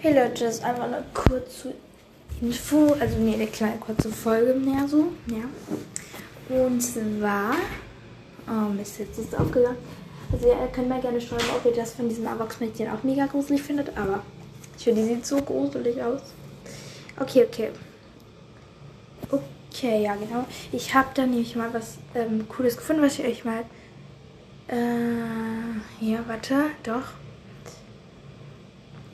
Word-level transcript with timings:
Hey 0.00 0.14
Leute, 0.14 0.44
das 0.44 0.58
ist 0.58 0.64
einfach 0.64 0.84
eine 0.84 1.02
kurze 1.12 1.74
Info, 2.40 2.94
also 3.00 3.18
nee, 3.18 3.34
eine 3.34 3.48
kleine 3.48 3.78
kurze 3.78 4.08
Folge 4.10 4.54
mehr 4.54 4.86
so, 4.86 5.12
ja. 5.26 6.56
Und 6.56 6.80
zwar, 6.80 7.56
oh 8.46 8.72
Mist, 8.72 9.00
jetzt 9.00 9.18
ist 9.18 9.32
es 9.32 9.34
aufgegangen. 9.34 9.78
Also 10.30 10.46
ihr 10.46 10.68
könnt 10.72 10.88
mir 10.88 11.00
gerne 11.00 11.20
schreiben, 11.20 11.42
ob 11.56 11.64
ihr 11.64 11.74
das 11.74 11.94
von 11.94 12.08
diesem 12.08 12.26
Erwachsenen 12.26 12.72
auch 12.90 13.02
mega 13.02 13.26
gruselig 13.26 13.60
findet, 13.60 13.88
aber 13.98 14.22
ich 14.76 14.84
finde, 14.84 15.02
die 15.02 15.08
sieht 15.08 15.26
so 15.26 15.42
gruselig 15.42 16.00
aus. 16.00 16.20
Okay, 17.18 17.46
okay. 17.48 17.70
Okay, 19.28 20.04
ja 20.04 20.14
genau. 20.14 20.44
Ich 20.70 20.94
habe 20.94 21.08
da 21.14 21.26
nämlich 21.26 21.56
mal 21.56 21.74
was 21.74 21.98
ähm, 22.14 22.46
Cooles 22.48 22.76
gefunden, 22.76 23.02
was 23.02 23.18
ich 23.18 23.26
euch 23.26 23.44
mal... 23.44 23.64
Äh, 24.68 24.76
hier, 25.98 26.22
warte, 26.28 26.66
doch. 26.84 27.02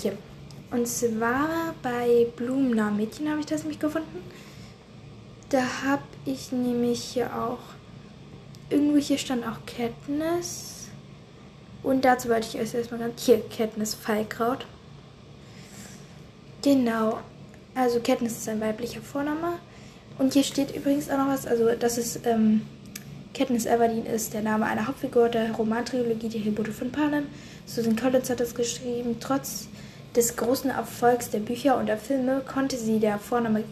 Hier. 0.00 0.12
Und 0.70 0.86
zwar 0.86 1.74
bei 1.82 2.26
Blumennamen 2.36 2.96
Mädchen 2.96 3.28
habe 3.30 3.40
ich 3.40 3.46
das 3.46 3.62
nämlich 3.62 3.80
gefunden. 3.80 4.22
Da 5.48 5.62
habe 5.84 6.02
ich 6.26 6.52
nämlich 6.52 7.02
hier 7.02 7.34
auch, 7.34 7.58
irgendwo 8.68 8.98
hier 8.98 9.16
stand 9.16 9.46
auch 9.46 9.58
Katniss. 9.66 10.88
Und 11.82 12.04
dazu 12.04 12.28
wollte 12.28 12.48
ich 12.48 12.60
euch 12.60 12.74
erstmal 12.74 13.00
ganz, 13.00 13.22
hier, 13.22 13.42
Katniss 13.48 13.94
Fallkraut. 13.94 14.66
Genau, 16.62 17.18
also 17.74 18.00
Katniss 18.00 18.32
ist 18.32 18.48
ein 18.48 18.60
weiblicher 18.60 19.00
Vorname. 19.00 19.58
Und 20.18 20.34
hier 20.34 20.42
steht 20.42 20.74
übrigens 20.76 21.08
auch 21.08 21.16
noch 21.16 21.28
was, 21.28 21.46
also 21.46 21.70
das 21.78 21.96
ist, 21.96 22.26
ähm, 22.26 22.62
Katniss 23.32 23.64
Everdeen 23.64 24.04
ist 24.04 24.34
der 24.34 24.42
Name 24.42 24.66
einer 24.66 24.86
Hauptfigur 24.86 25.28
der 25.28 25.52
Romantrilogie 25.52 26.28
Die 26.28 26.42
Gebote 26.42 26.72
von 26.72 26.90
Panem. 26.90 27.26
Susan 27.64 27.94
Collins 27.94 28.28
hat 28.28 28.40
das 28.40 28.54
geschrieben. 28.54 29.16
Trotz 29.20 29.68
des 30.16 30.36
großen 30.36 30.70
Erfolgs 30.70 31.30
der 31.30 31.40
Bücher 31.40 31.78
und 31.78 31.86
der 31.86 31.98
Filme 31.98 32.42
konnte, 32.46 32.76
der 32.98 33.18
Vorname, 33.18 33.64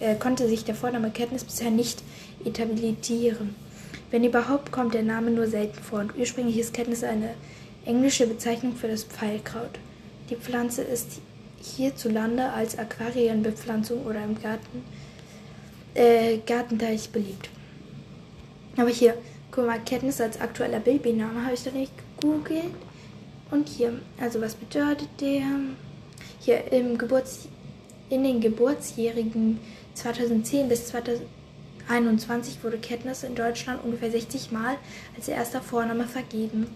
äh, 0.00 0.14
konnte 0.16 0.48
sich 0.48 0.64
der 0.64 0.74
Vorname 0.74 1.10
Katniss 1.10 1.44
bisher 1.44 1.70
nicht 1.70 2.02
etablieren. 2.44 3.54
Wenn 4.10 4.24
überhaupt, 4.24 4.72
kommt 4.72 4.94
der 4.94 5.02
Name 5.02 5.30
nur 5.30 5.46
selten 5.46 5.82
vor 5.82 6.00
und 6.00 6.16
ursprünglich 6.18 6.58
ist 6.58 6.74
Katniss 6.74 7.04
eine 7.04 7.30
englische 7.84 8.26
Bezeichnung 8.26 8.74
für 8.76 8.88
das 8.88 9.04
Pfeilkraut. 9.04 9.78
Die 10.30 10.36
Pflanze 10.36 10.82
ist 10.82 11.20
hierzulande 11.62 12.50
als 12.50 12.78
Aquarienbepflanzung 12.78 14.04
oder 14.04 14.22
im 14.24 14.40
Garten, 14.40 14.84
äh, 15.94 16.38
Gartenteich 16.46 17.10
beliebt. 17.10 17.48
Aber 18.76 18.88
hier, 18.88 19.14
guck 19.50 19.66
mal, 19.66 19.80
Katniss 19.84 20.20
als 20.20 20.40
aktueller 20.40 20.80
Babyname 20.80 21.44
habe 21.44 21.54
ich 21.54 21.62
da 21.62 21.70
nicht 21.70 21.92
gegoogelt. 22.20 22.74
Und 23.52 23.68
hier, 23.68 23.92
also 24.18 24.40
was 24.40 24.54
bedeutet 24.54 25.10
der? 25.20 25.42
Hier 26.40 26.72
im 26.72 26.96
Geburts 26.96 27.48
in 28.08 28.24
den 28.24 28.40
Geburtsjährigen 28.40 29.60
2010 29.94 30.70
bis 30.70 30.86
2021 30.86 32.64
wurde 32.64 32.78
Katniss 32.78 33.24
in 33.24 33.34
Deutschland 33.34 33.84
ungefähr 33.84 34.10
60 34.10 34.52
Mal 34.52 34.76
als 35.16 35.28
erster 35.28 35.60
Vorname 35.60 36.04
vergeben. 36.04 36.66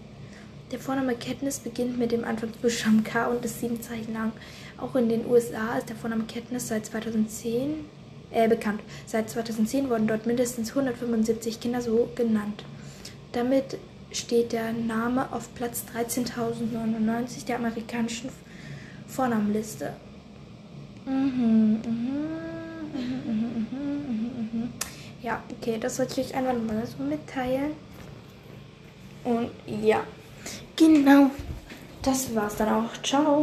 Der 0.71 0.77
Vorname 0.77 1.15
Katniss 1.15 1.59
beginnt 1.59 1.97
mit 1.97 2.11
dem 2.11 2.23
Anfangsbuchstaben 2.23 3.03
K 3.03 3.25
und 3.25 3.43
ist 3.43 3.59
sieben 3.59 3.81
Zeichen 3.81 4.13
lang. 4.13 4.31
Auch 4.77 4.95
in 4.95 5.09
den 5.09 5.25
USA 5.25 5.79
ist 5.79 5.89
der 5.89 5.95
Vorname 5.95 6.25
Katniss 6.31 6.67
seit 6.67 6.85
2010 6.85 7.85
äh, 8.29 8.47
bekannt. 8.47 8.81
Seit 9.07 9.31
2010 9.31 9.89
wurden 9.89 10.05
dort 10.05 10.27
mindestens 10.27 10.69
175 10.69 11.59
Kinder 11.59 11.81
so 11.81 12.07
genannt. 12.15 12.63
Damit 13.31 13.77
steht 14.17 14.51
der 14.51 14.73
Name 14.73 15.31
auf 15.31 15.53
Platz 15.55 15.83
13.099 15.95 17.45
der 17.45 17.57
amerikanischen 17.57 18.29
Vornamenliste. 19.07 19.93
Mhm, 21.05 21.81
mhm, 21.85 22.17
mhm, 22.93 24.73
ja, 25.21 25.41
okay, 25.51 25.77
das 25.79 25.99
wollte 25.99 26.19
ich 26.19 26.27
euch 26.27 26.35
einfach 26.35 26.53
mal 26.53 26.85
so 26.85 27.03
mitteilen. 27.03 27.71
Und 29.23 29.51
ja, 29.65 30.03
genau, 30.75 31.31
das 32.01 32.33
war's 32.33 32.55
dann 32.55 32.69
auch. 32.69 33.01
Ciao. 33.03 33.35